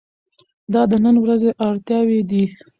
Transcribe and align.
دا 0.73 0.81
د 0.91 0.93
نن 1.05 1.15
ورځې 1.23 1.49
اړتیاوې 1.67 2.19
دي. 2.29 2.43